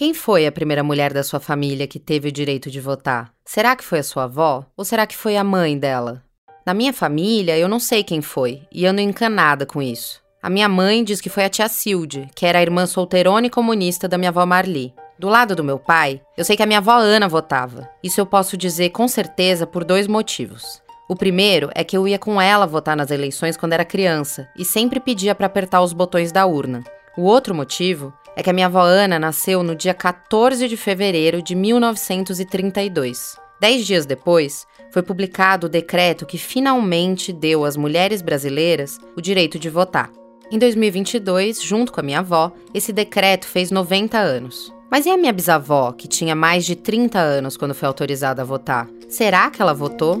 [0.00, 3.30] Quem foi a primeira mulher da sua família que teve o direito de votar?
[3.44, 4.64] Será que foi a sua avó?
[4.74, 6.22] Ou será que foi a mãe dela?
[6.64, 10.22] Na minha família, eu não sei quem foi, e ando encanada com isso.
[10.42, 13.50] A minha mãe diz que foi a tia Silde, que era a irmã solteirona e
[13.50, 14.94] comunista da minha avó Marli.
[15.18, 17.86] Do lado do meu pai, eu sei que a minha avó Ana votava.
[18.02, 20.80] Isso eu posso dizer com certeza por dois motivos.
[21.10, 24.64] O primeiro é que eu ia com ela votar nas eleições quando era criança e
[24.64, 26.82] sempre pedia para apertar os botões da urna.
[27.18, 31.42] O outro motivo é que a minha avó Ana nasceu no dia 14 de fevereiro
[31.42, 33.36] de 1932.
[33.60, 39.58] Dez dias depois, foi publicado o decreto que finalmente deu às mulheres brasileiras o direito
[39.58, 40.10] de votar.
[40.50, 44.72] Em 2022, junto com a minha avó, esse decreto fez 90 anos.
[44.90, 48.44] Mas e a minha bisavó, que tinha mais de 30 anos quando foi autorizada a
[48.44, 48.88] votar?
[49.08, 50.20] Será que ela votou?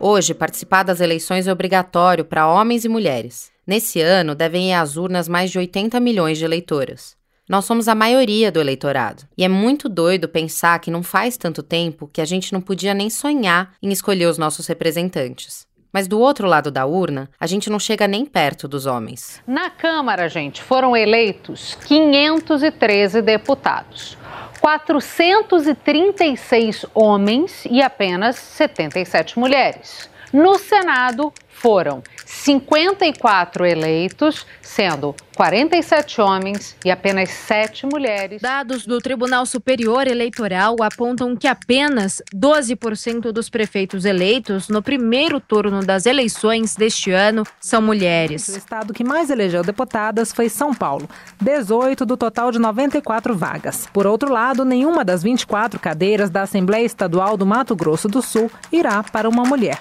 [0.00, 3.50] Hoje, participar das eleições é obrigatório para homens e mulheres.
[3.68, 7.14] Nesse ano, devem ir às urnas mais de 80 milhões de eleitoras.
[7.46, 9.24] Nós somos a maioria do eleitorado.
[9.36, 12.94] E é muito doido pensar que não faz tanto tempo que a gente não podia
[12.94, 15.66] nem sonhar em escolher os nossos representantes.
[15.92, 19.42] Mas do outro lado da urna, a gente não chega nem perto dos homens.
[19.46, 24.16] Na Câmara, gente, foram eleitos 513 deputados.
[24.62, 30.08] 436 homens e apenas 77 mulheres.
[30.32, 38.40] No Senado, foram 54 eleitos, sendo 47 homens e apenas 7 mulheres.
[38.40, 45.84] Dados do Tribunal Superior Eleitoral apontam que apenas 12% dos prefeitos eleitos no primeiro turno
[45.84, 48.48] das eleições deste ano são mulheres.
[48.48, 51.08] O estado que mais elegeu deputadas foi São Paulo,
[51.40, 53.88] 18 do total de 94 vagas.
[53.92, 58.50] Por outro lado, nenhuma das 24 cadeiras da Assembleia Estadual do Mato Grosso do Sul
[58.72, 59.80] irá para uma mulher.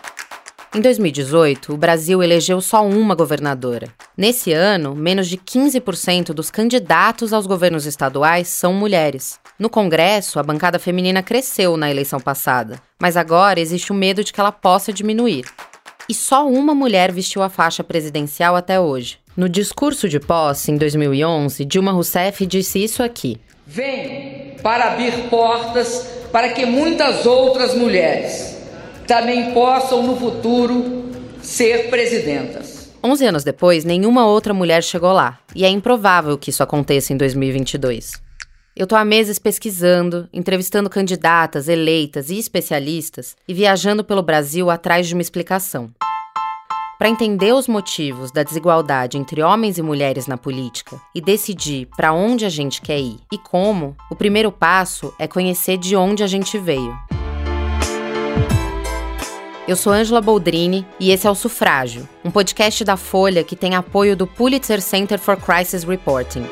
[0.76, 3.88] Em 2018, o Brasil elegeu só uma governadora.
[4.18, 9.40] Nesse ano, menos de 15% dos candidatos aos governos estaduais são mulheres.
[9.58, 14.34] No Congresso, a bancada feminina cresceu na eleição passada, mas agora existe o medo de
[14.34, 15.46] que ela possa diminuir.
[16.10, 19.20] E só uma mulher vestiu a faixa presidencial até hoje.
[19.38, 26.08] No discurso de posse, em 2011, Dilma Rousseff disse isso aqui: Venho para abrir portas
[26.32, 28.57] para que muitas outras mulheres
[29.08, 31.06] também possam no futuro
[31.42, 32.92] ser presidentas.
[33.04, 37.18] 11 anos depois, nenhuma outra mulher chegou lá, e é improvável que isso aconteça em
[37.18, 38.22] 2022.
[38.76, 45.08] Eu tô há meses pesquisando, entrevistando candidatas, eleitas e especialistas e viajando pelo Brasil atrás
[45.08, 45.90] de uma explicação.
[47.00, 52.12] Para entender os motivos da desigualdade entre homens e mulheres na política e decidir para
[52.12, 56.28] onde a gente quer ir e como, o primeiro passo é conhecer de onde a
[56.28, 56.96] gente veio.
[59.68, 63.76] Eu sou Angela Boldrini e esse é o Sufrágio, um podcast da Folha que tem
[63.76, 66.46] apoio do Pulitzer Center for Crisis Reporting.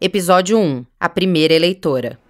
[0.00, 2.20] Episódio 1 A Primeira Eleitora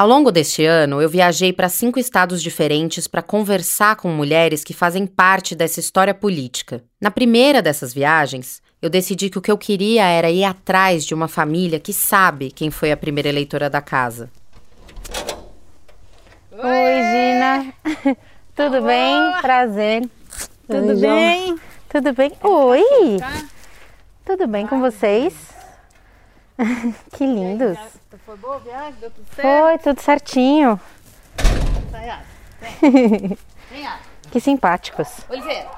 [0.00, 4.72] Ao longo deste ano, eu viajei para cinco estados diferentes para conversar com mulheres que
[4.72, 6.82] fazem parte dessa história política.
[6.98, 11.12] Na primeira dessas viagens, eu decidi que o que eu queria era ir atrás de
[11.12, 14.30] uma família que sabe quem foi a primeira eleitora da casa.
[16.50, 17.74] Oi, Gina.
[18.56, 19.32] Tudo bem?
[19.42, 20.08] Prazer.
[20.66, 21.56] Tudo Oi, bem?
[21.90, 22.32] Tudo bem?
[22.42, 22.82] Oi.
[24.24, 25.59] Tudo bem com vocês?
[27.16, 27.78] que lindos.
[28.24, 28.94] Foi boa a viagem?
[29.00, 29.62] Deu tudo certo?
[29.62, 30.80] Foi, tudo certinho.
[32.90, 33.36] Vem,
[34.30, 35.08] que simpáticos.
[35.28, 35.68] Oliveira.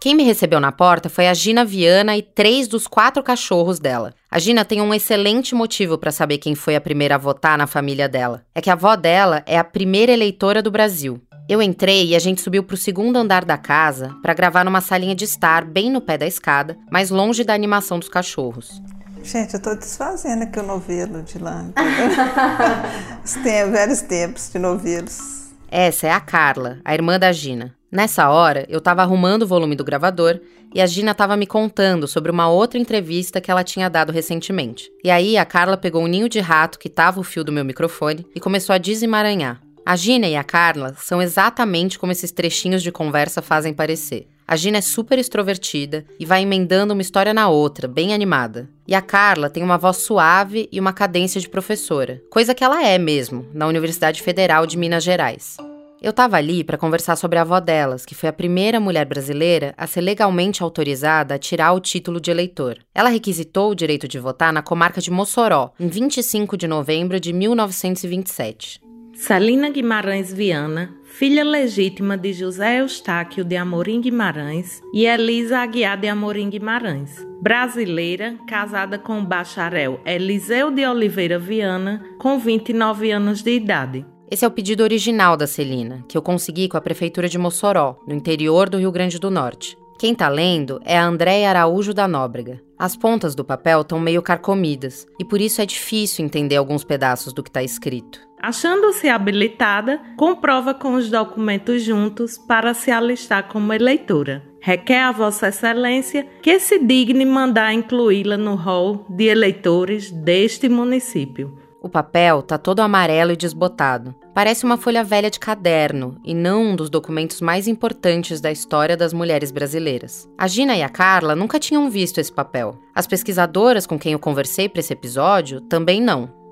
[0.00, 4.12] Quem me recebeu na porta foi a Gina Viana e três dos quatro cachorros dela.
[4.30, 7.66] A Gina tem um excelente motivo para saber quem foi a primeira a votar na
[7.66, 8.44] família dela.
[8.54, 11.22] É que a avó dela é a primeira eleitora do Brasil.
[11.48, 14.82] Eu entrei e a gente subiu para o segundo andar da casa para gravar numa
[14.82, 18.82] salinha de estar bem no pé da escada, mais longe da animação dos cachorros.
[19.24, 21.64] Gente, eu estou desfazendo aqui o novelo de lá.
[23.42, 25.50] Tem vários tempos de novelos.
[25.70, 27.74] Essa é a Carla, a irmã da Gina.
[27.90, 30.38] Nessa hora, eu estava arrumando o volume do gravador
[30.74, 34.90] e a Gina estava me contando sobre uma outra entrevista que ela tinha dado recentemente.
[35.02, 37.64] E aí a Carla pegou um ninho de rato que estava o fio do meu
[37.64, 39.58] microfone e começou a desemaranhar.
[39.86, 44.28] A Gina e a Carla são exatamente como esses trechinhos de conversa fazem parecer.
[44.46, 48.68] A Gina é super extrovertida e vai emendando uma história na outra, bem animada.
[48.86, 52.86] E a Carla tem uma voz suave e uma cadência de professora, coisa que ela
[52.86, 55.56] é mesmo, na Universidade Federal de Minas Gerais.
[56.02, 59.72] Eu estava ali para conversar sobre a avó delas, que foi a primeira mulher brasileira
[59.74, 62.76] a ser legalmente autorizada a tirar o título de eleitor.
[62.94, 67.32] Ela requisitou o direito de votar na comarca de Mossoró, em 25 de novembro de
[67.32, 68.82] 1927.
[69.14, 76.08] Celina Guimarães Viana, filha legítima de José Eustáquio de Amorim Guimarães e Elisa Aguiar de
[76.08, 77.24] Amorim Guimarães.
[77.40, 84.04] Brasileira, casada com o bacharel Eliseu de Oliveira Viana, com 29 anos de idade.
[84.28, 87.96] Esse é o pedido original da Celina, que eu consegui com a prefeitura de Mossoró,
[88.08, 89.78] no interior do Rio Grande do Norte.
[89.96, 92.60] Quem tá lendo é a Andréia Araújo da Nóbrega.
[92.76, 97.32] As pontas do papel estão meio carcomidas e por isso é difícil entender alguns pedaços
[97.32, 98.18] do que está escrito.
[98.44, 104.44] Achando-se habilitada, comprova com os documentos juntos para se alistar como eleitora.
[104.60, 111.56] Requer a Vossa Excelência que se digne mandar incluí-la no rol de eleitores deste município.
[111.80, 114.14] O papel tá todo amarelo e desbotado.
[114.34, 118.94] Parece uma folha velha de caderno e não um dos documentos mais importantes da história
[118.94, 120.28] das mulheres brasileiras.
[120.36, 122.76] A Gina e a Carla nunca tinham visto esse papel.
[122.94, 126.43] As pesquisadoras com quem eu conversei para esse episódio também não.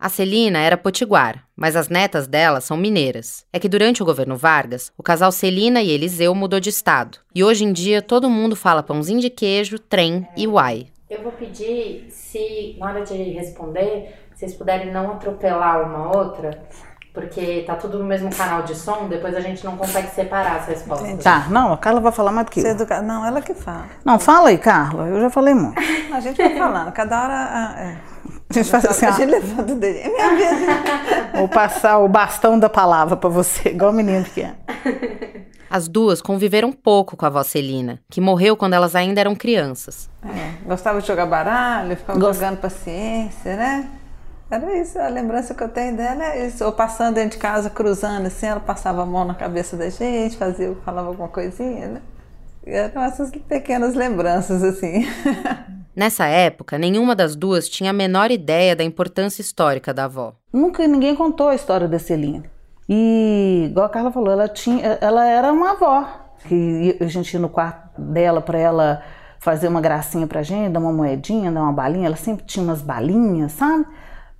[0.00, 3.44] A Celina era potiguar, mas as netas dela são mineiras.
[3.52, 7.18] É que durante o governo Vargas, o casal Celina e Eliseu mudou de estado.
[7.34, 10.86] E hoje em dia todo mundo fala pãozinho de queijo, trem e uai.
[11.10, 16.62] Eu vou pedir se, na hora de responder, vocês puderem não atropelar uma outra,
[17.12, 20.66] porque tá tudo no mesmo canal de som, depois a gente não consegue separar as
[20.68, 21.24] respostas.
[21.24, 22.66] Tá, não, a Carla vai falar mais do que eu.
[22.66, 23.02] Educa...
[23.02, 23.86] Não, ela que fala.
[24.04, 25.76] Não, fala aí, Carla, eu já falei muito.
[26.14, 27.34] A gente vai falando, cada hora.
[27.34, 28.17] ah, É.
[28.50, 29.98] A gente faz assim, ó, levanta o dedo.
[29.98, 31.32] É minha vez.
[31.36, 34.54] vou passar o bastão da palavra pra você, igual o menino que é.
[35.70, 40.08] As duas conviveram pouco com a avó Celina, que morreu quando elas ainda eram crianças.
[40.24, 43.88] É, gostava de jogar baralho, ficava Gost- jogando paciência, né?
[44.50, 46.64] Era isso, a lembrança que eu tenho dela é isso.
[46.64, 50.38] Ou passando dentro de casa, cruzando assim, ela passava a mão na cabeça da gente,
[50.38, 52.00] fazia, falava alguma coisinha, né?
[52.66, 55.06] E eram essas pequenas lembranças, assim.
[55.98, 60.32] Nessa época, nenhuma das duas tinha a menor ideia da importância histórica da avó.
[60.52, 62.48] Nunca ninguém contou a história da Celine.
[62.88, 66.06] E, igual a Carla falou, ela, tinha, ela era uma avó.
[66.46, 69.02] Que a gente ia no quarto dela para ela
[69.40, 72.06] fazer uma gracinha pra gente, dar uma moedinha, dar uma balinha.
[72.06, 73.84] Ela sempre tinha umas balinhas, sabe?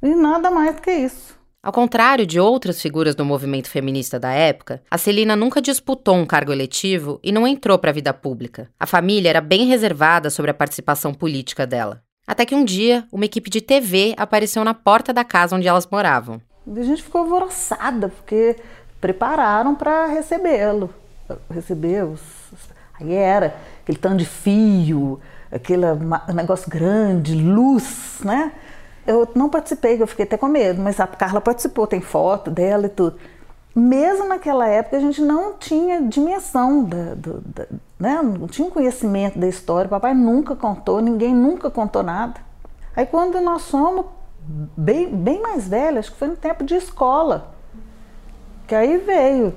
[0.00, 1.36] E nada mais do que isso.
[1.68, 6.24] Ao contrário de outras figuras do movimento feminista da época, a Celina nunca disputou um
[6.24, 8.70] cargo eletivo e não entrou para a vida pública.
[8.80, 12.00] A família era bem reservada sobre a participação política dela.
[12.26, 15.86] Até que um dia, uma equipe de TV apareceu na porta da casa onde elas
[15.86, 16.40] moravam.
[16.74, 18.56] A gente ficou alvoroçada, porque
[18.98, 20.88] prepararam para recebê-lo.
[21.50, 22.22] Receber os.
[22.98, 25.20] Aí era aquele tanto de fio,
[25.52, 25.84] aquele
[26.34, 28.52] negócio grande, luz, né?
[29.08, 32.84] Eu não participei, eu fiquei até com medo, mas a Carla participou, tem foto dela
[32.86, 33.16] e tudo.
[33.74, 37.66] Mesmo naquela época, a gente não tinha dimensão, da, do- da-
[37.98, 38.20] né?
[38.22, 39.88] não tinha conhecimento da história.
[39.88, 42.38] Papai nunca contou, ninguém nunca contou nada.
[42.94, 44.04] Aí quando nós somos
[44.76, 47.54] bem, bem mais velhos, acho que foi no tempo de escola,
[48.66, 49.54] que aí veio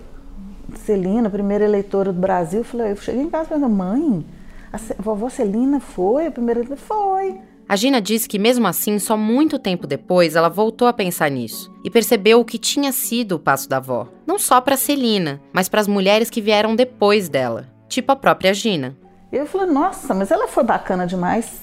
[0.86, 4.26] Celina, primeira eleitora do Brasil, eu falei, eu cheguei em casa e falei, mãe,
[4.72, 6.80] a vovó Celina foi a primeira eleitora?
[6.80, 7.42] Foi.
[7.72, 11.74] A Gina disse que, mesmo assim, só muito tempo depois ela voltou a pensar nisso
[11.86, 14.10] e percebeu o que tinha sido o passo da avó.
[14.28, 18.54] Não só para Celina, mas para as mulheres que vieram depois dela, tipo a própria
[18.54, 18.98] Gina.
[19.32, 21.62] E eu falei, nossa, mas ela foi bacana demais.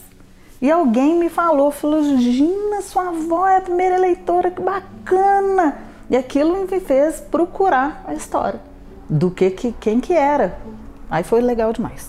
[0.63, 5.77] E alguém me falou, falou, Gina, sua avó é a primeira eleitora, que bacana.
[6.09, 8.63] E aquilo me fez procurar a história
[9.11, 10.59] do que, que quem que era.
[11.11, 12.09] Aí foi legal demais.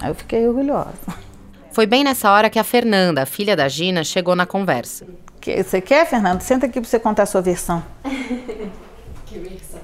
[0.00, 1.29] Aí eu fiquei orgulhosa.
[1.72, 5.06] Foi bem nessa hora que a Fernanda, a filha da Gina, chegou na conversa.
[5.40, 6.40] Que, você quer, Fernando?
[6.40, 7.82] Senta aqui para você contar a sua versão.
[9.26, 9.78] Que versão?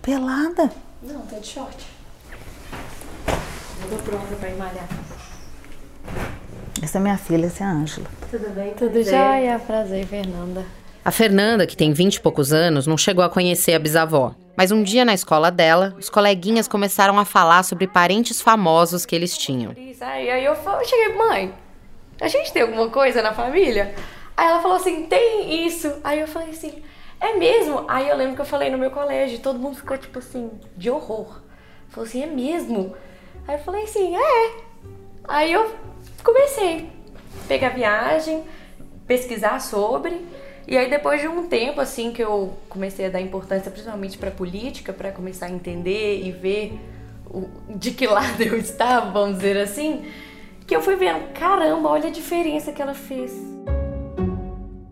[0.00, 0.70] Pelada?
[1.02, 1.84] Não, tá de short.
[3.26, 4.88] Eu tô pronta pra ir malhar.
[6.80, 8.06] Essa é minha filha, essa é a Ângela.
[8.30, 8.72] Tudo bem?
[8.74, 9.58] Tudo jóia?
[9.58, 10.64] Prazer, Fernanda.
[11.04, 14.32] A Fernanda, que tem 20 e poucos anos, não chegou a conhecer a bisavó.
[14.56, 19.14] Mas um dia na escola dela, os coleguinhas começaram a falar sobre parentes famosos que
[19.14, 19.72] eles tinham.
[20.00, 21.54] Aí, eu cheguei, mãe,
[22.20, 23.94] a gente tem alguma coisa na família?
[24.36, 26.00] Aí ela falou assim, tem isso.
[26.02, 26.82] Aí eu falei assim,
[27.20, 27.84] é mesmo?
[27.88, 30.90] Aí eu lembro que eu falei no meu colégio, todo mundo ficou tipo assim, de
[30.90, 31.42] horror.
[31.88, 32.94] Falou assim, é mesmo?
[33.46, 34.54] Aí eu falei assim, é.
[35.28, 35.74] Aí eu
[36.22, 36.90] comecei
[37.44, 38.44] a pegar viagem,
[39.06, 40.24] pesquisar sobre.
[40.68, 44.30] E aí depois de um tempo assim que eu comecei a dar importância principalmente para
[44.30, 46.78] política, para começar a entender e ver
[47.30, 50.04] o- de que lado eu estava, vamos dizer assim,
[50.66, 53.32] que eu fui vendo, caramba, olha a diferença que ela fez.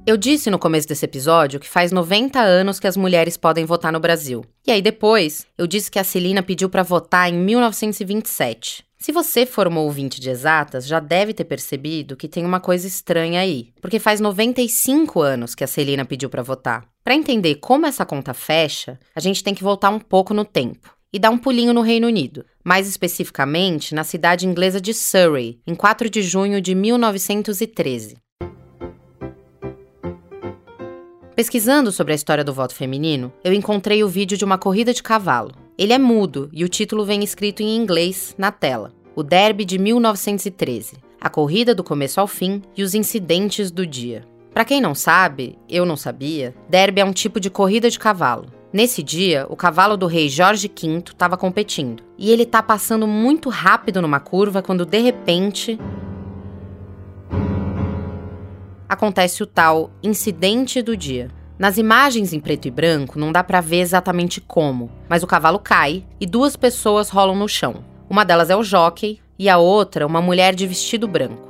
[0.06, 3.90] Eu disse no começo desse episódio que faz 90 anos que as mulheres podem votar
[3.90, 4.44] no Brasil.
[4.66, 8.84] E aí depois, eu disse que a Celina pediu para votar em 1927.
[9.04, 12.86] Se você for uma ouvinte de exatas, já deve ter percebido que tem uma coisa
[12.86, 16.88] estranha aí, porque faz 95 anos que a Celina pediu para votar.
[17.04, 20.96] Para entender como essa conta fecha, a gente tem que voltar um pouco no tempo
[21.12, 25.74] e dar um pulinho no Reino Unido, mais especificamente na cidade inglesa de Surrey, em
[25.74, 28.16] 4 de junho de 1913.
[31.36, 35.02] Pesquisando sobre a história do voto feminino, eu encontrei o vídeo de uma corrida de
[35.02, 35.63] cavalo.
[35.76, 39.76] Ele é mudo e o título vem escrito em inglês na tela: O Derby de
[39.76, 44.24] 1913, a corrida do começo ao fim e os incidentes do dia.
[44.52, 48.46] Para quem não sabe, eu não sabia, derby é um tipo de corrida de cavalo.
[48.72, 53.48] Nesse dia, o cavalo do rei Jorge V estava competindo e ele está passando muito
[53.48, 55.76] rápido numa curva quando de repente
[58.88, 61.30] acontece o tal incidente do dia.
[61.56, 65.58] Nas imagens em preto e branco não dá para ver exatamente como, mas o cavalo
[65.58, 67.84] cai e duas pessoas rolam no chão.
[68.10, 71.48] Uma delas é o jockey e a outra uma mulher de vestido branco.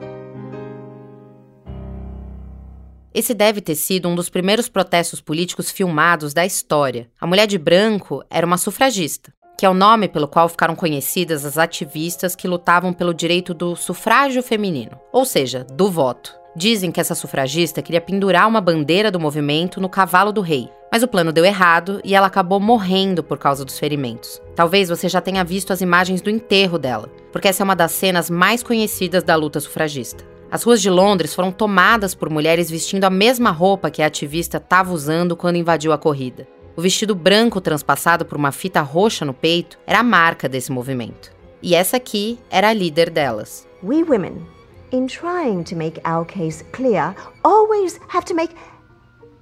[3.14, 7.08] Esse deve ter sido um dos primeiros protestos políticos filmados da história.
[7.18, 11.46] A mulher de branco era uma sufragista, que é o nome pelo qual ficaram conhecidas
[11.46, 16.43] as ativistas que lutavam pelo direito do sufrágio feminino, ou seja, do voto.
[16.56, 21.02] Dizem que essa sufragista queria pendurar uma bandeira do movimento no cavalo do rei, mas
[21.02, 24.40] o plano deu errado e ela acabou morrendo por causa dos ferimentos.
[24.54, 27.90] Talvez você já tenha visto as imagens do enterro dela, porque essa é uma das
[27.90, 30.25] cenas mais conhecidas da luta sufragista.
[30.49, 34.58] As ruas de Londres foram tomadas por mulheres vestindo a mesma roupa que a ativista
[34.58, 36.46] estava usando quando invadiu a corrida.
[36.76, 41.32] O vestido branco transpassado por uma fita roxa no peito era a marca desse movimento.
[41.61, 43.66] E essa aqui era a líder delas.
[43.82, 44.53] We women
[44.94, 48.54] in trying to make our case clear, always have to make,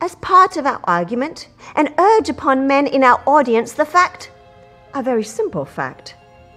[0.01, 4.33] as part of our argument, and urge upon men in our audience the fact,
[4.95, 6.15] a very simple fact,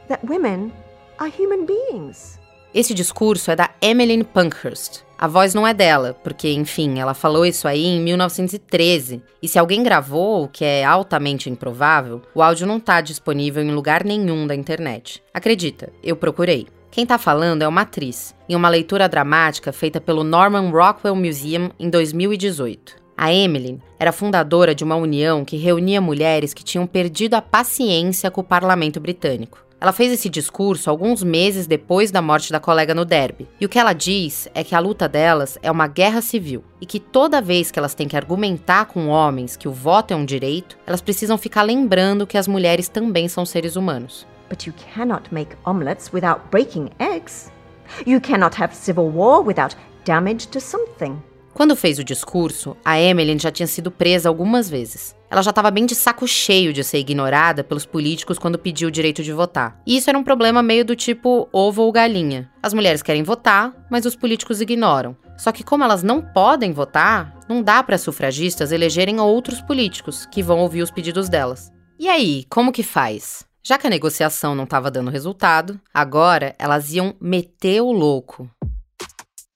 [0.08, 0.72] that women
[1.20, 2.40] are human beings.
[2.74, 5.04] Esse discurso é da Emmeline Pankhurst.
[5.18, 9.22] A voz não é dela, porque, enfim, ela falou isso aí em 1913.
[9.42, 13.72] E se alguém gravou, o que é altamente improvável, o áudio não está disponível em
[13.72, 15.24] lugar nenhum da internet.
[15.34, 16.68] Acredita, eu procurei.
[16.96, 21.70] Quem está falando é uma atriz, em uma leitura dramática feita pelo Norman Rockwell Museum
[21.78, 22.96] em 2018.
[23.18, 28.32] A Emily era fundadora de uma união que reunia mulheres que tinham perdido a paciência
[28.32, 29.60] com o parlamento britânico.
[29.82, 33.46] Ela fez esse discurso alguns meses depois da morte da colega no derby.
[33.60, 36.86] E o que ela diz é que a luta delas é uma guerra civil e
[36.86, 40.24] que toda vez que elas têm que argumentar com homens que o voto é um
[40.24, 44.26] direito, elas precisam ficar lembrando que as mulheres também são seres humanos.
[44.56, 47.52] But you cannot make omelets without breaking eggs.
[48.08, 51.22] You cannot have civil war without damage to something.
[51.54, 55.14] Quando fez o discurso, a Emily já tinha sido presa algumas vezes.
[55.30, 58.92] Ela já estava bem de saco cheio de ser ignorada pelos políticos quando pediu o
[58.92, 59.78] direito de votar.
[59.86, 62.50] E isso era um problema meio do tipo ovo ou galinha.
[62.64, 65.18] As mulheres querem votar, mas os políticos ignoram.
[65.38, 70.26] Só que como elas não podem votar, não dá para as sufragistas elegerem outros políticos
[70.26, 71.74] que vão ouvir os pedidos delas.
[72.00, 73.46] E aí, como que faz?
[73.66, 78.48] Já que a negociação não estava dando resultado, agora elas iam meter o louco.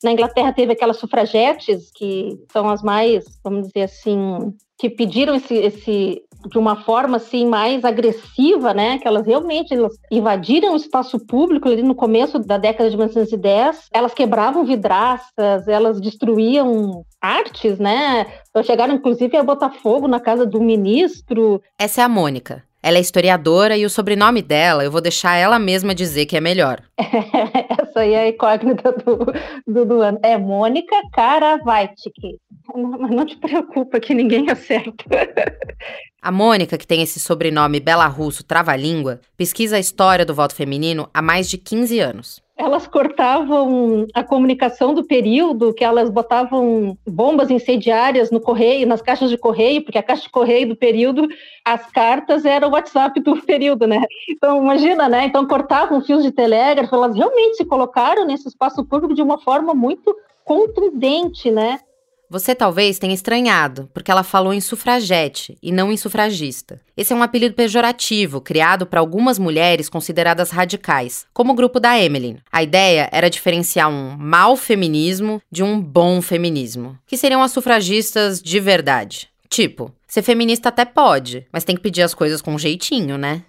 [0.03, 5.53] Na Inglaterra teve aquelas sufragetes que são as mais, vamos dizer assim, que pediram esse,
[5.53, 8.97] esse de uma forma assim mais agressiva, né?
[8.97, 13.89] Que elas realmente elas invadiram o espaço público ali no começo da década de 1910.
[13.93, 18.25] Elas quebravam vidraças, elas destruíam artes, né?
[18.63, 21.61] Chegaram inclusive a botar fogo na casa do ministro.
[21.77, 22.67] Essa é a Mônica.
[22.81, 26.41] Ela é historiadora e o sobrenome dela eu vou deixar ela mesma dizer que é
[26.41, 26.81] melhor.
[26.97, 29.25] Essa aí é a incógnita do,
[29.67, 30.19] do, do ano.
[30.23, 32.39] É Mônica Karavaitik.
[32.73, 35.03] Mas não te preocupa que ninguém acerta.
[36.21, 41.21] A Mônica, que tem esse sobrenome bela-russo trava-língua, pesquisa a história do voto feminino há
[41.21, 48.29] mais de 15 anos elas cortavam a comunicação do período, que elas botavam bombas incendiárias
[48.31, 51.25] no correio, nas caixas de correio, porque a caixa de correio do período,
[51.63, 54.03] as cartas eram o WhatsApp do período, né?
[54.29, 55.25] Então, imagina, né?
[55.25, 59.73] Então, cortavam fios de telégrafo, elas realmente se colocaram nesse espaço público de uma forma
[59.73, 60.13] muito
[60.43, 61.79] contundente, né?
[62.29, 66.79] Você talvez tenha estranhado, porque ela falou em sufragete e não em sufragista.
[66.95, 71.99] Esse é um apelido pejorativo criado para algumas mulheres consideradas radicais, como o grupo da
[71.99, 72.37] Emily.
[72.51, 78.39] A ideia era diferenciar um mau feminismo de um bom feminismo, que seriam as sufragistas
[78.39, 79.27] de verdade.
[79.49, 83.41] Tipo, ser feminista até pode, mas tem que pedir as coisas com jeitinho, né?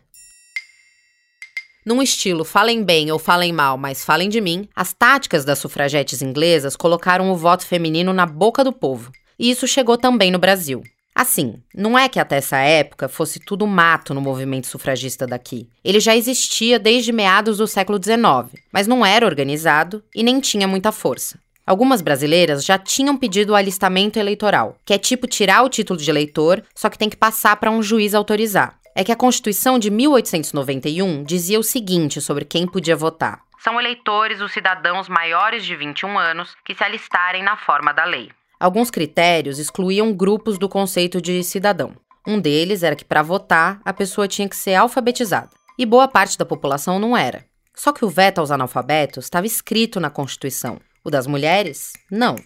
[1.84, 6.20] Num estilo falem bem ou falem mal, mas falem de mim, as táticas das sufragetes
[6.20, 9.10] inglesas colocaram o voto feminino na boca do povo.
[9.38, 10.82] e isso chegou também no Brasil.
[11.14, 15.66] Assim, não é que até essa época fosse tudo mato no movimento sufragista daqui.
[15.82, 20.68] Ele já existia desde meados do século XIX, mas não era organizado e nem tinha
[20.68, 21.38] muita força.
[21.66, 26.10] Algumas brasileiras já tinham pedido o alistamento eleitoral, que é tipo tirar o título de
[26.10, 28.79] eleitor, só que tem que passar para um juiz autorizar.
[28.94, 34.40] É que a Constituição de 1891 dizia o seguinte sobre quem podia votar: são eleitores
[34.40, 38.30] os cidadãos maiores de 21 anos que se alistarem na forma da lei.
[38.58, 41.94] Alguns critérios excluíam grupos do conceito de cidadão.
[42.26, 45.50] Um deles era que, para votar, a pessoa tinha que ser alfabetizada.
[45.78, 47.44] E boa parte da população não era.
[47.74, 50.78] Só que o veto aos analfabetos estava escrito na Constituição.
[51.04, 52.36] O das mulheres, não.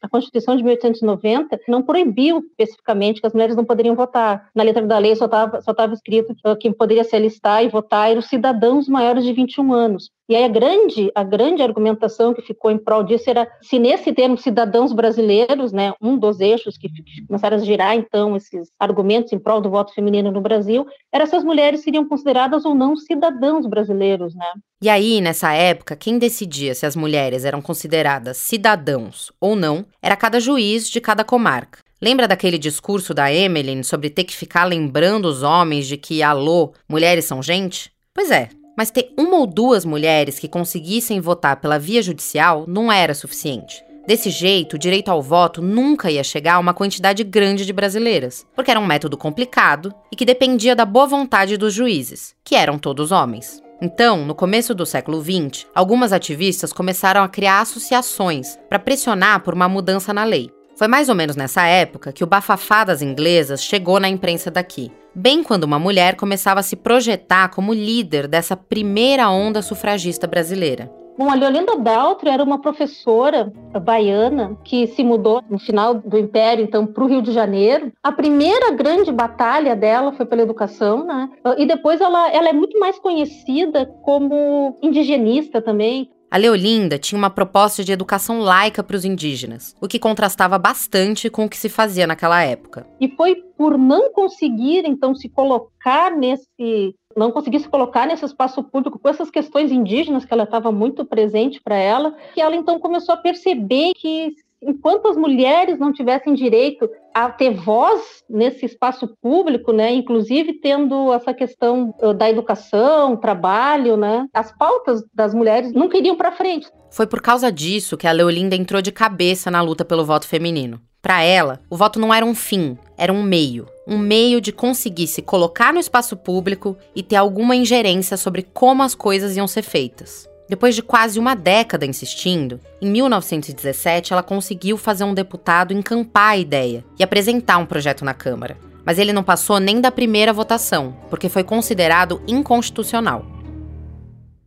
[0.00, 4.48] A Constituição de 1890 não proibiu especificamente que as mulheres não poderiam votar.
[4.54, 8.20] Na letra da lei só estava escrito que quem poderia se alistar e votar eram
[8.20, 10.10] os cidadãos maiores de 21 anos.
[10.28, 14.12] E aí a grande, a grande argumentação que ficou em prol disso era se nesse
[14.12, 16.90] termo cidadãos brasileiros, né, um dos eixos que
[17.26, 21.34] começaram a girar então esses argumentos em prol do voto feminino no Brasil, era se
[21.34, 24.52] as mulheres seriam consideradas ou não cidadãos brasileiros, né?
[24.82, 30.14] E aí, nessa época, quem decidia se as mulheres eram consideradas cidadãos ou não era
[30.14, 31.80] cada juiz de cada comarca.
[32.00, 36.74] Lembra daquele discurso da Emmeline sobre ter que ficar lembrando os homens de que, alô,
[36.88, 37.90] mulheres são gente?
[38.14, 42.92] Pois é, mas ter uma ou duas mulheres que conseguissem votar pela via judicial não
[42.92, 43.82] era suficiente.
[44.06, 48.46] Desse jeito, o direito ao voto nunca ia chegar a uma quantidade grande de brasileiras,
[48.54, 52.78] porque era um método complicado e que dependia da boa vontade dos juízes, que eram
[52.78, 53.60] todos homens.
[53.82, 59.54] Então, no começo do século XX, algumas ativistas começaram a criar associações para pressionar por
[59.54, 60.52] uma mudança na lei.
[60.78, 64.92] Foi mais ou menos nessa época que o bafafá das inglesas chegou na imprensa daqui,
[65.12, 70.88] bem quando uma mulher começava a se projetar como líder dessa primeira onda sufragista brasileira.
[71.18, 76.62] Bom, a Leolinda Daltri era uma professora baiana que se mudou no final do Império,
[76.62, 77.92] então, para o Rio de Janeiro.
[78.00, 81.28] A primeira grande batalha dela foi pela educação, né?
[81.56, 86.08] E depois ela, ela é muito mais conhecida como indigenista também.
[86.30, 91.30] A Leolinda tinha uma proposta de educação laica para os indígenas, o que contrastava bastante
[91.30, 92.86] com o que se fazia naquela época.
[93.00, 96.94] E foi por não conseguir, então, se colocar nesse.
[97.16, 101.02] não conseguir se colocar nesse espaço público com essas questões indígenas, que ela estava muito
[101.04, 106.34] presente para ela, que ela então começou a perceber que enquanto as mulheres não tivessem
[106.34, 113.16] direito a ter voz nesse espaço público, né, inclusive tendo essa questão uh, da educação,
[113.16, 116.68] trabalho, né, as pautas das mulheres não iriam para frente.
[116.90, 120.80] Foi por causa disso que a Leolinda entrou de cabeça na luta pelo voto feminino.
[121.00, 123.66] Para ela, o voto não era um fim, era um meio.
[123.86, 128.82] Um meio de conseguir se colocar no espaço público e ter alguma ingerência sobre como
[128.82, 130.28] as coisas iam ser feitas.
[130.48, 136.36] Depois de quase uma década insistindo, em 1917 ela conseguiu fazer um deputado encampar a
[136.38, 138.56] ideia e apresentar um projeto na Câmara.
[138.82, 143.26] Mas ele não passou nem da primeira votação, porque foi considerado inconstitucional.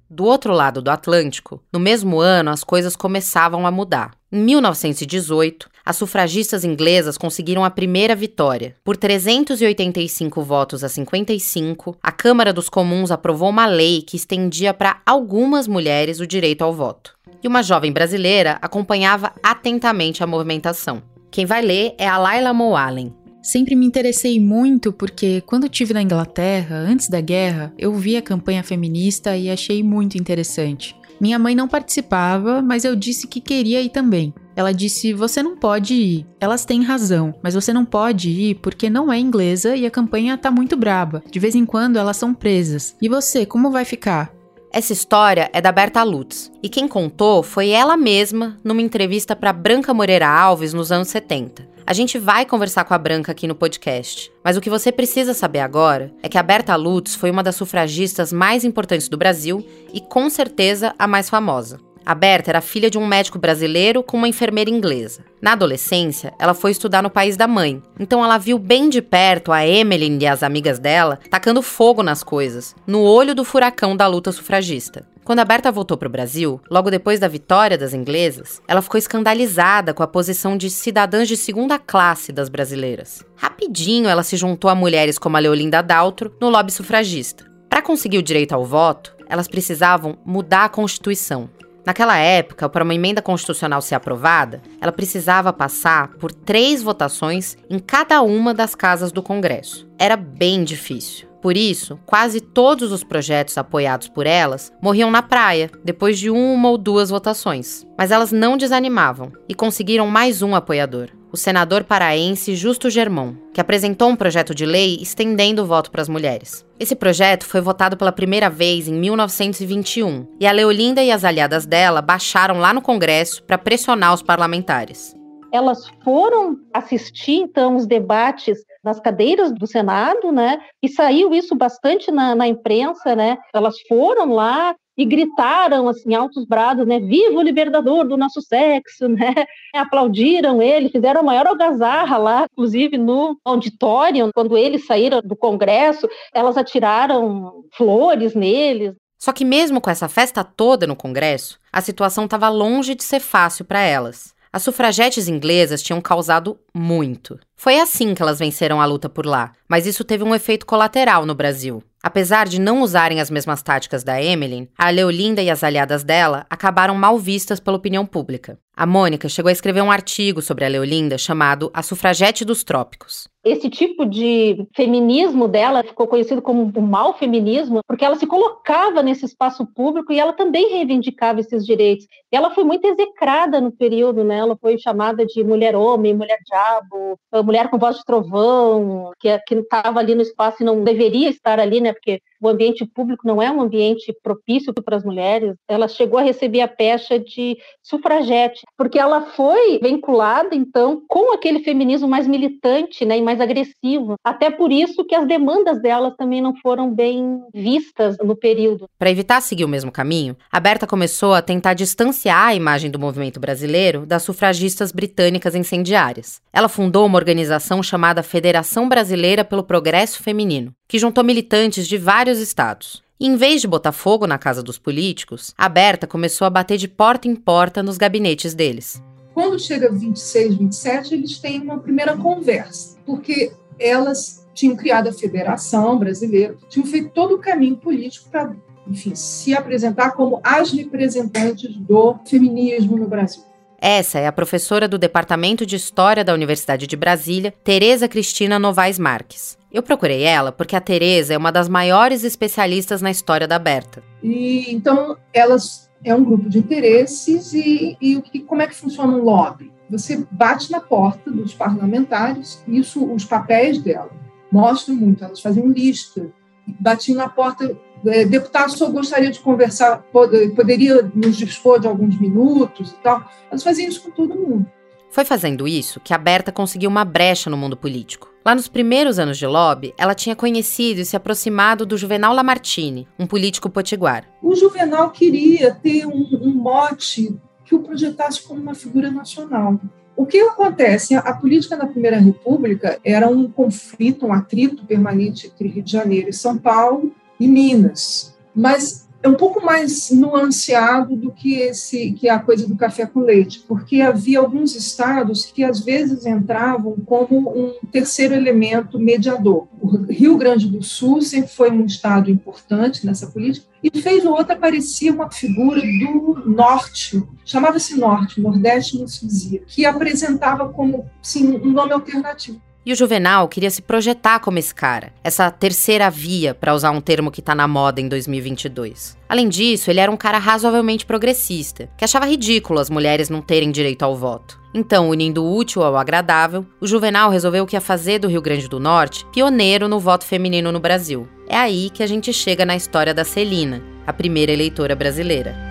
[0.09, 4.11] Do outro lado do Atlântico, no mesmo ano as coisas começavam a mudar.
[4.31, 8.75] Em 1918, as sufragistas inglesas conseguiram a primeira vitória.
[8.83, 15.01] Por 385 votos a 55, a Câmara dos Comuns aprovou uma lei que estendia para
[15.05, 17.13] algumas mulheres o direito ao voto.
[17.43, 21.01] E uma jovem brasileira acompanhava atentamente a movimentação.
[21.31, 26.01] Quem vai ler é a Laila Moalen, Sempre me interessei muito porque, quando estive na
[26.01, 30.95] Inglaterra, antes da guerra, eu vi a campanha feminista e achei muito interessante.
[31.21, 34.33] Minha mãe não participava, mas eu disse que queria ir também.
[34.55, 36.25] Ela disse: Você não pode ir.
[36.39, 40.35] Elas têm razão, mas você não pode ir porque não é inglesa e a campanha
[40.35, 41.23] tá muito braba.
[41.29, 42.95] De vez em quando elas são presas.
[42.99, 44.40] E você, como vai ficar?
[44.73, 49.51] Essa história é da Berta Lutz, e quem contou foi ela mesma numa entrevista para
[49.51, 51.67] Branca Moreira Alves nos anos 70.
[51.85, 55.33] A gente vai conversar com a Branca aqui no podcast, mas o que você precisa
[55.33, 59.65] saber agora é que a Berta Lutz foi uma das sufragistas mais importantes do Brasil
[59.93, 61.90] e com certeza a mais famosa.
[62.05, 65.23] A Berta era filha de um médico brasileiro com uma enfermeira inglesa.
[65.41, 69.51] Na adolescência, ela foi estudar no país da mãe, então ela viu bem de perto
[69.51, 74.07] a Emily e as amigas dela tacando fogo nas coisas, no olho do furacão da
[74.07, 75.05] luta sufragista.
[75.23, 78.97] Quando a Berta voltou para o Brasil, logo depois da vitória das inglesas, ela ficou
[78.97, 83.23] escandalizada com a posição de cidadãs de segunda classe das brasileiras.
[83.35, 87.45] Rapidinho, ela se juntou a mulheres como a Leolinda Daltro no lobby sufragista.
[87.69, 91.49] Para conseguir o direito ao voto, elas precisavam mudar a Constituição.
[91.85, 97.79] Naquela época, para uma emenda constitucional ser aprovada, ela precisava passar por três votações em
[97.79, 99.87] cada uma das casas do Congresso.
[99.97, 101.31] Era bem difícil.
[101.41, 106.69] Por isso, quase todos os projetos apoiados por elas morriam na praia, depois de uma
[106.69, 107.85] ou duas votações.
[107.97, 113.61] Mas elas não desanimavam e conseguiram mais um apoiador, o senador paraense Justo Germão, que
[113.61, 116.65] apresentou um projeto de lei estendendo o voto para as mulheres.
[116.79, 121.65] Esse projeto foi votado pela primeira vez em 1921 e a Leolinda e as aliadas
[121.65, 125.15] dela baixaram lá no Congresso para pressionar os parlamentares.
[125.53, 130.59] Elas foram assistir então os debates nas cadeiras do Senado, né?
[130.81, 133.37] E saiu isso bastante na, na imprensa, né?
[133.53, 136.99] Elas foram lá e gritaram assim altos brados, né?
[136.99, 139.33] Viva o libertador do nosso sexo, né?
[139.73, 146.07] Aplaudiram ele, fizeram a maior algazarra lá, inclusive no auditório, quando eles saíram do Congresso,
[146.33, 148.93] elas atiraram flores neles.
[149.17, 153.19] Só que mesmo com essa festa toda no Congresso, a situação estava longe de ser
[153.19, 154.35] fácil para elas.
[154.53, 157.39] As sufragetes inglesas tinham causado muito.
[157.55, 161.25] Foi assim que elas venceram a luta por lá, mas isso teve um efeito colateral
[161.25, 161.81] no Brasil.
[162.03, 166.47] Apesar de não usarem as mesmas táticas da Emmeline, a Leolinda e as aliadas dela
[166.49, 168.57] acabaram mal vistas pela opinião pública.
[168.75, 173.27] A Mônica chegou a escrever um artigo sobre a Leolinda chamado A Sufragete dos Trópicos.
[173.43, 179.03] Esse tipo de feminismo dela ficou conhecido como o mau feminismo, porque ela se colocava
[179.03, 182.07] nesse espaço público e ela também reivindicava esses direitos.
[182.31, 184.37] Ela foi muito execrada no período, né?
[184.37, 190.21] Ela foi chamada de mulher-homem, mulher-diabo, mulher com voz de trovão, que estava ali no
[190.21, 191.93] espaço e não deveria estar ali, né?
[191.93, 196.23] Porque o ambiente público não é um ambiente propício para as mulheres, ela chegou a
[196.23, 203.05] receber a pecha de sufragete, porque ela foi vinculada, então, com aquele feminismo mais militante
[203.05, 204.15] né, e mais agressivo.
[204.23, 208.87] Até por isso que as demandas delas também não foram bem vistas no período.
[208.97, 212.99] Para evitar seguir o mesmo caminho, a Berta começou a tentar distanciar a imagem do
[212.99, 216.41] movimento brasileiro das sufragistas britânicas incendiárias.
[216.51, 222.37] Ela fundou uma organização chamada Federação Brasileira pelo Progresso Feminino, que juntou militantes de vários
[222.37, 223.01] estados.
[223.17, 226.89] Em vez de botar fogo na casa dos políticos, a Berta começou a bater de
[226.89, 229.01] porta em porta nos gabinetes deles.
[229.33, 235.97] Quando chega 26, 27, eles têm uma primeira conversa, porque elas tinham criado a Federação
[235.97, 238.53] Brasileira, tinham feito todo o caminho político para,
[238.85, 243.43] enfim, se apresentar como as representantes do feminismo no Brasil.
[243.83, 248.99] Essa é a professora do Departamento de História da Universidade de Brasília, Tereza Cristina Novaes
[248.99, 249.57] Marques.
[249.71, 254.03] Eu procurei ela porque a Tereza é uma das maiores especialistas na história da Berta.
[254.21, 259.23] E então elas é um grupo de interesses e, e como é que funciona um
[259.23, 259.71] lobby?
[259.89, 264.11] Você bate na porta dos parlamentares, isso os papéis dela
[264.51, 265.23] mostram muito.
[265.25, 266.31] Elas faziam lista,
[266.79, 272.95] batiam na porta deputado, só gostaria de conversar, poderia nos dispor de alguns minutos e
[273.03, 273.23] tal.
[273.49, 274.65] Elas faziam isso com todo mundo.
[275.11, 278.31] Foi fazendo isso que a Berta conseguiu uma brecha no mundo político.
[278.45, 283.07] Lá nos primeiros anos de lobby, ela tinha conhecido e se aproximado do Juvenal Lamartine,
[283.19, 284.25] um político potiguar.
[284.41, 287.35] O Juvenal queria ter um, um mote
[287.65, 289.79] que o projetasse como uma figura nacional.
[290.15, 291.15] O que acontece?
[291.15, 296.29] A política na Primeira República era um conflito, um atrito permanente entre Rio de Janeiro
[296.29, 298.35] e São Paulo, e Minas.
[298.53, 303.05] Mas é um pouco mais nuanceado do que esse que é a coisa do café
[303.05, 309.67] com leite, porque havia alguns estados que às vezes entravam como um terceiro elemento mediador.
[309.79, 314.31] O Rio Grande do Sul sempre foi um estado importante nessa política e fez o
[314.31, 321.05] outro aparecia uma figura do norte, chamava-se norte, nordeste não se dizia, que apresentava como
[321.21, 322.61] sim, um nome alternativo.
[322.83, 326.99] E o Juvenal queria se projetar como esse cara, essa terceira via, para usar um
[326.99, 329.15] termo que tá na moda em 2022.
[329.29, 333.69] Além disso, ele era um cara razoavelmente progressista, que achava ridículo as mulheres não terem
[333.69, 334.59] direito ao voto.
[334.73, 338.67] Então, unindo o útil ao agradável, o Juvenal resolveu que ia fazer do Rio Grande
[338.67, 341.27] do Norte pioneiro no voto feminino no Brasil.
[341.47, 345.70] É aí que a gente chega na história da Celina, a primeira eleitora brasileira.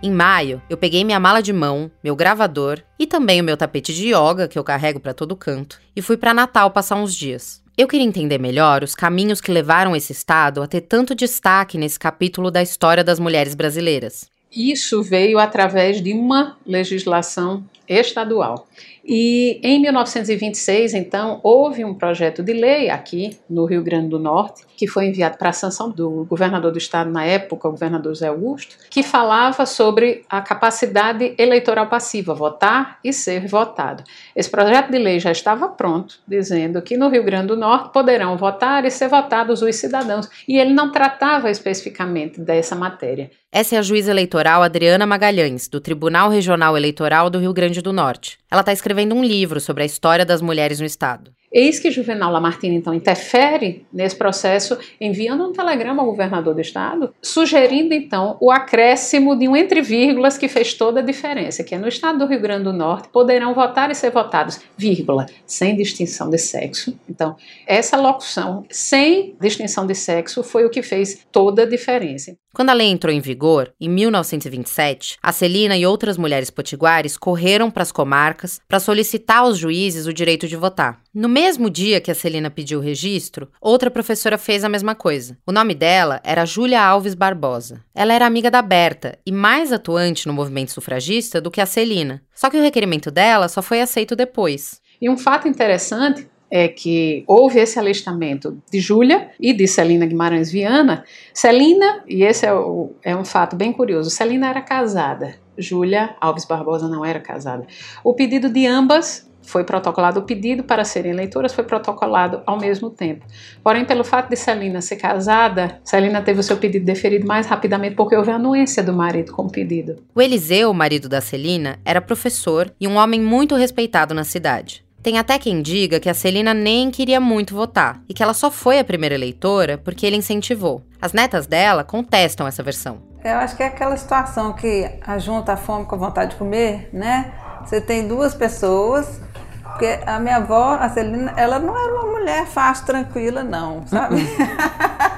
[0.00, 3.92] Em maio, eu peguei minha mala de mão, meu gravador e também o meu tapete
[3.92, 7.60] de yoga que eu carrego para todo canto e fui para Natal passar uns dias.
[7.76, 11.98] Eu queria entender melhor os caminhos que levaram esse estado a ter tanto destaque nesse
[11.98, 14.30] capítulo da história das mulheres brasileiras.
[14.54, 18.68] Isso veio através de uma legislação estadual.
[19.10, 24.66] E em 1926, então, houve um projeto de lei aqui no Rio Grande do Norte,
[24.76, 28.28] que foi enviado para a sanção do governador do estado na época, o governador Zé
[28.28, 34.04] Augusto, que falava sobre a capacidade eleitoral passiva, votar e ser votado.
[34.36, 38.36] Esse projeto de lei já estava pronto, dizendo que no Rio Grande do Norte poderão
[38.36, 43.30] votar e ser votados os cidadãos, e ele não tratava especificamente dessa matéria.
[43.50, 47.94] Essa é a juíza eleitoral Adriana Magalhães, do Tribunal Regional Eleitoral do Rio Grande do
[47.94, 48.38] Norte.
[48.50, 51.32] Ela está escrevendo um livro sobre a história das mulheres no estado.
[51.52, 57.14] Eis que Juvenal Lamartine, então, interfere nesse processo, enviando um telegrama ao governador do estado,
[57.22, 61.78] sugerindo, então, o acréscimo de um entre vírgulas que fez toda a diferença, que é
[61.78, 66.28] no estado do Rio Grande do Norte poderão votar e ser votados, vírgula, sem distinção
[66.28, 66.98] de sexo.
[67.08, 67.34] Então,
[67.66, 72.36] essa locução, sem distinção de sexo, foi o que fez toda a diferença.
[72.58, 77.70] Quando a lei entrou em vigor, em 1927, a Celina e outras mulheres potiguares correram
[77.70, 81.00] para as comarcas para solicitar aos juízes o direito de votar.
[81.14, 85.38] No mesmo dia que a Celina pediu o registro, outra professora fez a mesma coisa.
[85.46, 87.80] O nome dela era Júlia Alves Barbosa.
[87.94, 92.24] Ela era amiga da Berta e mais atuante no movimento sufragista do que a Celina.
[92.34, 94.80] Só que o requerimento dela só foi aceito depois.
[95.00, 100.50] E um fato interessante é que houve esse alistamento de Júlia e de Celina Guimarães
[100.50, 101.04] Viana.
[101.32, 106.44] Celina, e esse é, o, é um fato bem curioso, Celina era casada, Júlia Alves
[106.44, 107.66] Barbosa não era casada.
[108.02, 112.90] O pedido de ambas foi protocolado o pedido para serem eleitoras, foi protocolado ao mesmo
[112.90, 113.24] tempo.
[113.64, 117.96] Porém, pelo fato de Celina ser casada, Celina teve o seu pedido deferido mais rapidamente
[117.96, 119.96] porque houve anuência do marido com o pedido.
[120.14, 124.84] O Eliseu, marido da Celina, era professor e um homem muito respeitado na cidade.
[125.02, 128.50] Tem até quem diga que a Celina nem queria muito votar e que ela só
[128.50, 130.82] foi a primeira eleitora porque ele incentivou.
[131.00, 132.98] As netas dela contestam essa versão.
[133.24, 136.88] Eu acho que é aquela situação que ajunta a fome com a vontade de comer,
[136.92, 137.32] né?
[137.64, 139.20] Você tem duas pessoas,
[139.62, 144.16] porque a minha avó, a Celina, ela não era uma mulher fácil, tranquila, não, sabe?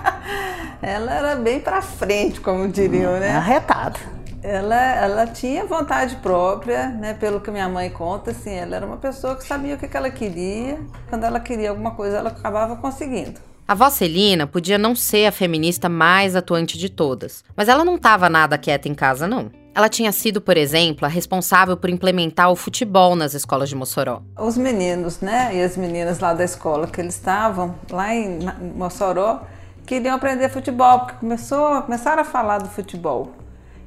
[0.82, 3.36] ela era bem pra frente, como diriam, né?
[3.36, 7.14] Arretada ela, ela tinha vontade própria, né?
[7.14, 9.96] Pelo que minha mãe conta, assim, ela era uma pessoa que sabia o que, que
[9.96, 10.78] ela queria.
[11.08, 13.40] Quando ela queria alguma coisa, ela acabava conseguindo.
[13.68, 17.94] A avó Celina podia não ser a feminista mais atuante de todas, mas ela não
[17.94, 19.48] estava nada quieta em casa, não.
[19.72, 24.22] Ela tinha sido, por exemplo, a responsável por implementar o futebol nas escolas de Mossoró.
[24.36, 28.40] Os meninos, né, e as meninas lá da escola que eles estavam lá em
[28.74, 29.42] Mossoró
[29.86, 33.30] queriam aprender futebol, porque começou, começaram a falar do futebol.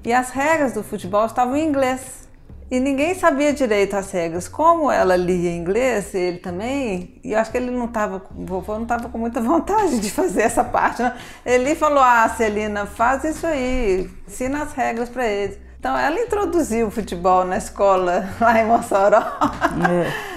[0.05, 2.23] E as regras do futebol estavam em inglês.
[2.69, 4.47] E ninguém sabia direito as regras.
[4.47, 8.83] Como ela lia inglês, ele também, e eu acho que ele não estava, vovô não
[8.83, 11.01] estava com muita vontade de fazer essa parte.
[11.01, 11.13] Não.
[11.45, 15.59] Ele falou: Ah, Celina, faz isso aí, ensina as regras para eles.
[15.79, 19.19] Então ela introduziu o futebol na escola lá em Mossoró.
[19.19, 20.32] É.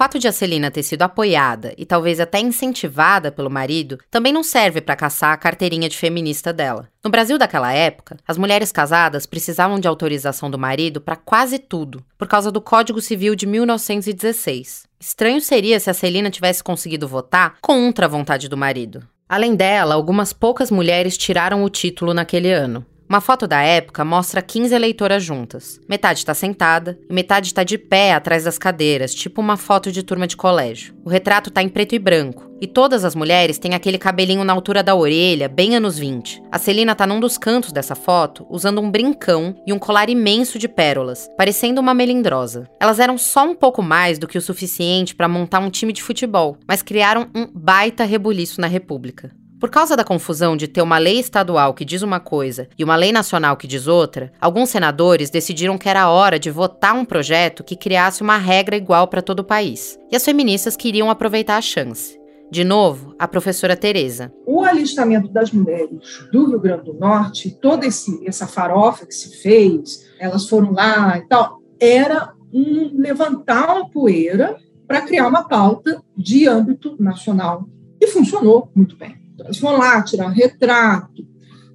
[0.00, 4.42] fato de a Celina ter sido apoiada e talvez até incentivada pelo marido também não
[4.42, 6.88] serve para caçar a carteirinha de feminista dela.
[7.04, 12.02] No Brasil daquela época, as mulheres casadas precisavam de autorização do marido para quase tudo,
[12.16, 14.84] por causa do Código Civil de 1916.
[14.98, 19.06] Estranho seria se a Celina tivesse conseguido votar contra a vontade do marido.
[19.28, 22.86] Além dela, algumas poucas mulheres tiraram o título naquele ano.
[23.10, 25.80] Uma foto da época mostra 15 eleitoras juntas.
[25.88, 30.04] Metade está sentada e metade está de pé atrás das cadeiras, tipo uma foto de
[30.04, 30.94] turma de colégio.
[31.04, 34.52] O retrato está em preto e branco, e todas as mulheres têm aquele cabelinho na
[34.52, 36.40] altura da orelha, bem anos 20.
[36.52, 40.56] A Celina está num dos cantos dessa foto, usando um brincão e um colar imenso
[40.56, 42.70] de pérolas, parecendo uma melindrosa.
[42.78, 46.00] Elas eram só um pouco mais do que o suficiente para montar um time de
[46.00, 49.32] futebol, mas criaram um baita rebuliço na República.
[49.60, 52.96] Por causa da confusão de ter uma lei estadual que diz uma coisa e uma
[52.96, 57.62] lei nacional que diz outra, alguns senadores decidiram que era hora de votar um projeto
[57.62, 59.98] que criasse uma regra igual para todo o país.
[60.10, 62.18] E as feministas queriam aproveitar a chance.
[62.50, 64.32] De novo, a professora Tereza.
[64.46, 69.42] O alistamento das mulheres do Rio Grande do Norte, toda esse, essa farofa que se
[69.42, 74.56] fez, elas foram lá e tal, era um levantar uma poeira
[74.88, 77.68] para criar uma pauta de âmbito nacional.
[78.00, 79.19] E funcionou muito bem.
[79.60, 81.26] Vão lá tirar um retrato,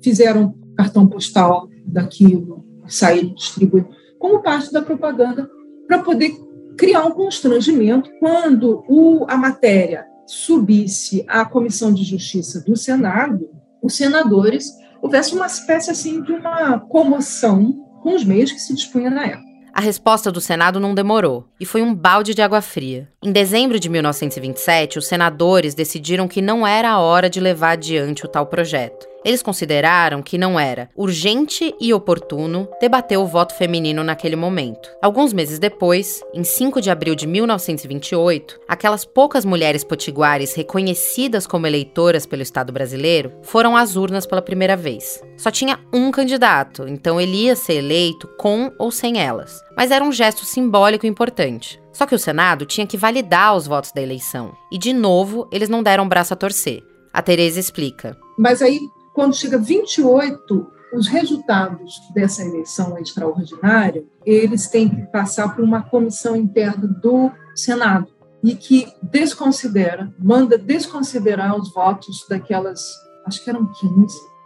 [0.01, 5.49] fizeram cartão postal daquilo, saíram distribuindo, como parte da propaganda,
[5.87, 6.31] para poder
[6.77, 13.49] criar um constrangimento quando o, a matéria subisse à Comissão de Justiça do Senado,
[13.81, 19.09] os senadores houvesse uma espécie assim de uma comoção com os meios que se dispunha
[19.09, 19.54] na época.
[19.77, 23.09] A resposta do Senado não demorou e foi um balde de água fria.
[23.21, 28.23] Em dezembro de 1927, os senadores decidiram que não era a hora de levar adiante
[28.25, 29.05] o tal projeto.
[29.25, 34.87] Eles consideraram que não era urgente e oportuno debater o voto feminino naquele momento.
[35.01, 41.65] Alguns meses depois, em 5 de abril de 1928, aquelas poucas mulheres potiguares reconhecidas como
[41.65, 45.23] eleitoras pelo Estado brasileiro foram às urnas pela primeira vez.
[45.37, 49.59] Só tinha um candidato, então ele ia ser eleito com ou sem elas.
[49.75, 51.81] Mas era um gesto simbólico importante.
[51.91, 54.53] Só que o Senado tinha que validar os votos da eleição.
[54.71, 56.83] E, de novo, eles não deram braço a torcer.
[57.11, 58.15] A Tereza explica.
[58.37, 58.79] Mas aí
[59.15, 66.35] quando chega 28, os resultados dessa eleição extraordinária, eles têm que passar por uma comissão
[66.35, 68.09] interna do Senado
[68.43, 72.81] e que desconsidera, manda desconsiderar os votos daquelas,
[73.25, 73.95] acho que eram 15,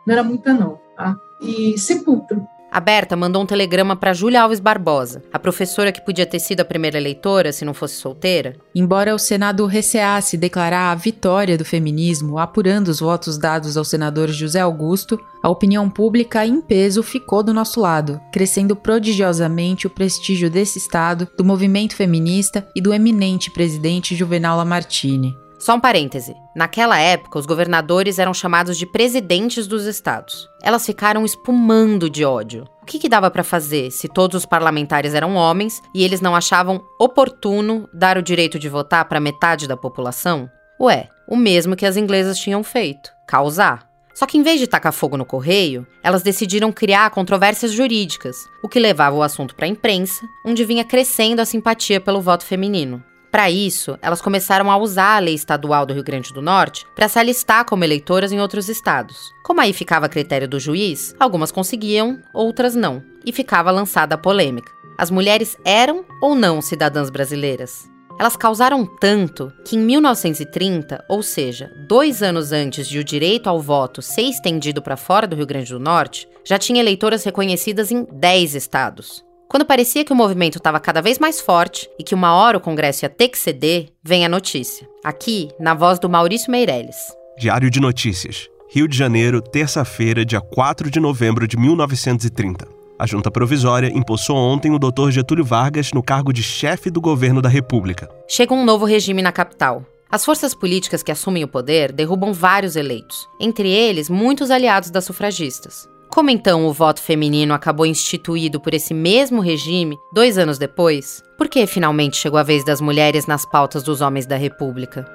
[0.05, 1.17] não era muita não, tá?
[1.41, 2.39] e sepulta
[2.71, 6.62] a Berta mandou um telegrama para Júlia Alves Barbosa, a professora que podia ter sido
[6.62, 8.55] a primeira eleitora se não fosse solteira.
[8.75, 14.29] Embora o Senado receasse declarar a vitória do feminismo, apurando os votos dados ao senador
[14.29, 20.49] José Augusto, a opinião pública em peso ficou do nosso lado, crescendo prodigiosamente o prestígio
[20.49, 25.36] desse Estado, do movimento feminista e do eminente presidente Juvenal Lamartine.
[25.60, 26.38] Só um parêntese.
[26.56, 30.48] Naquela época, os governadores eram chamados de presidentes dos estados.
[30.63, 32.65] Elas ficaram espumando de ódio.
[32.82, 36.34] O que, que dava para fazer se todos os parlamentares eram homens e eles não
[36.34, 40.50] achavam oportuno dar o direito de votar para metade da população?
[40.80, 43.86] Ué, o mesmo que as inglesas tinham feito: causar.
[44.15, 48.67] Só que em vez de tacar fogo no correio, elas decidiram criar controvérsias jurídicas, o
[48.67, 53.04] que levava o assunto para a imprensa, onde vinha crescendo a simpatia pelo voto feminino.
[53.32, 57.08] Para isso, elas começaram a usar a lei estadual do Rio Grande do Norte para
[57.08, 59.32] se alistar como eleitoras em outros estados.
[59.44, 64.18] Como aí ficava a critério do juiz, algumas conseguiam, outras não, e ficava lançada a
[64.18, 64.72] polêmica.
[64.98, 67.88] As mulheres eram ou não cidadãs brasileiras?
[68.20, 73.62] Elas causaram tanto que em 1930, ou seja, dois anos antes de o direito ao
[73.62, 78.06] voto ser estendido para fora do Rio Grande do Norte, já tinha eleitoras reconhecidas em
[78.12, 79.24] 10 estados.
[79.50, 82.62] Quando parecia que o movimento estava cada vez mais forte e que uma hora o
[82.62, 84.88] Congresso ia ter que ceder, vem a notícia.
[85.04, 86.96] Aqui, na voz do Maurício Meirelles.
[87.36, 88.48] Diário de Notícias.
[88.70, 92.68] Rio de Janeiro, terça-feira, dia 4 de novembro de 1930.
[93.00, 95.10] A junta provisória impulsou ontem o Dr.
[95.10, 98.08] Getúlio Vargas no cargo de chefe do governo da República.
[98.28, 99.84] Chega um novo regime na capital.
[100.12, 105.06] As forças políticas que assumem o poder derrubam vários eleitos, entre eles muitos aliados das
[105.06, 105.90] sufragistas.
[106.10, 111.22] Como então o voto feminino acabou instituído por esse mesmo regime dois anos depois?
[111.38, 115.06] Por que finalmente chegou a vez das mulheres nas pautas dos homens da República?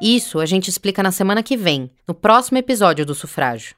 [0.00, 3.76] Isso a gente explica na semana que vem, no próximo episódio do Sufrágio.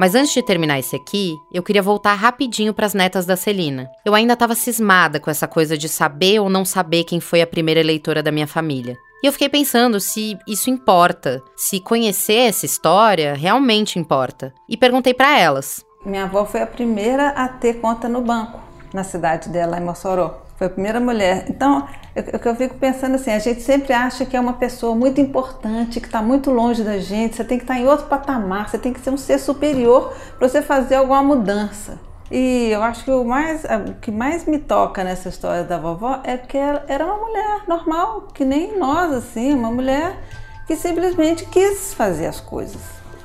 [0.00, 3.90] Mas antes de terminar esse aqui, eu queria voltar rapidinho para as netas da Celina.
[4.06, 7.46] Eu ainda estava cismada com essa coisa de saber ou não saber quem foi a
[7.46, 8.96] primeira eleitora da minha família.
[9.24, 14.52] E eu fiquei pensando se isso importa, se conhecer essa história realmente importa.
[14.68, 15.82] E perguntei para elas.
[16.04, 18.60] Minha avó foi a primeira a ter conta no banco,
[18.92, 20.42] na cidade dela, em Mossoró.
[20.58, 21.46] Foi a primeira mulher.
[21.48, 25.18] Então, eu, eu fico pensando assim, a gente sempre acha que é uma pessoa muito
[25.22, 28.68] importante, que está muito longe da gente, você tem que estar tá em outro patamar,
[28.68, 31.98] você tem que ser um ser superior para você fazer alguma mudança.
[32.36, 36.18] E eu acho que o, mais, o que mais me toca nessa história da vovó
[36.24, 40.18] é que ela era uma mulher normal, que nem nós, assim, uma mulher
[40.66, 42.82] que simplesmente quis fazer as coisas.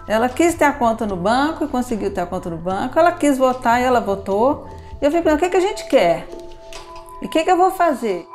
[0.07, 3.11] Ela quis ter a conta no banco e conseguiu ter a conta no banco, ela
[3.11, 4.69] quis votar e ela votou.
[5.01, 6.27] E eu fico pensando, o que, é que a gente quer?
[7.19, 8.27] E o que, é que eu vou fazer?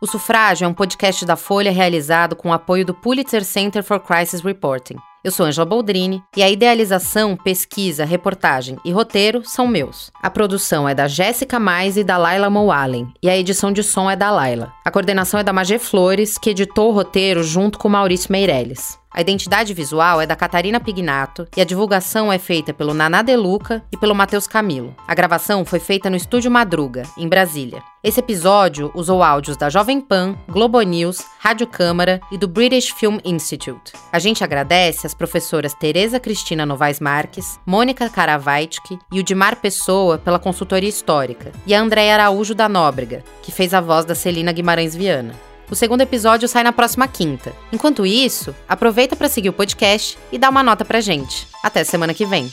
[0.00, 3.98] O Sufrágio é um podcast da Folha realizado com o apoio do Pulitzer Center for
[3.98, 4.94] Crisis Reporting.
[5.24, 10.12] Eu sou Angela Boldrini e a idealização, pesquisa, reportagem e roteiro são meus.
[10.22, 14.08] A produção é da Jéssica Mais e da Laila Moalen e a edição de som
[14.08, 14.72] é da Laila.
[14.84, 18.96] A coordenação é da Magé Flores, que editou o roteiro junto com Maurício Meirelles.
[19.10, 23.82] A identidade visual é da Catarina Pignato e a divulgação é feita pelo Naná Deluca
[23.90, 24.94] e pelo Matheus Camilo.
[25.08, 27.82] A gravação foi feita no Estúdio Madruga, em Brasília.
[28.04, 33.18] Esse episódio usou áudios da Jovem Pan, Globo News, Rádio Câmara e do British Film
[33.24, 33.92] Institute.
[34.12, 40.18] A gente agradece as professoras Tereza Cristina Novaes Marques, Mônica Karavaitski e o Dimar Pessoa
[40.18, 44.52] pela consultoria histórica, e a Andréia Araújo da Nóbrega, que fez a voz da Celina
[44.52, 45.47] Guimarães Viana.
[45.70, 47.52] O segundo episódio sai na próxima quinta.
[47.72, 51.46] Enquanto isso, aproveita para seguir o podcast e dar uma nota pra gente.
[51.62, 52.50] Até semana que vem.